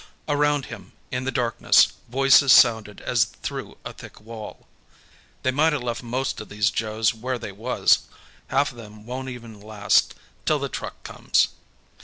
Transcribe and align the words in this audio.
Around 0.27 0.65
him, 0.65 0.93
in 1.11 1.25
the 1.25 1.31
darkness, 1.31 1.89
voices 2.09 2.51
sounded 2.51 3.01
as 3.01 3.23
through 3.43 3.77
a 3.85 3.93
thick 3.93 4.19
wall. 4.19 4.65
"They 5.43 5.51
mighta 5.51 5.77
left 5.77 6.01
mosta 6.01 6.43
these 6.43 6.71
Joes 6.71 7.13
where 7.13 7.37
they 7.37 7.51
was. 7.51 7.99
Half 8.47 8.71
of 8.71 8.77
them 8.77 9.05
won't 9.05 9.29
even 9.29 9.61
last 9.61 10.15
till 10.43 10.57
the 10.57 10.69
truck 10.69 11.03
comes." 11.03 11.49